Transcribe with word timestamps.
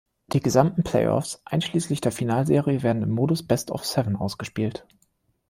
Die 0.33 0.39
gesamten 0.41 0.81
Play-offs 0.81 1.43
einschließlich 1.45 2.01
der 2.01 2.11
Finalserie 2.11 2.81
werden 2.81 3.03
im 3.03 3.11
Modus 3.11 3.43
Best-of-Seven 3.45 4.15
ausgespielt. 4.15 4.87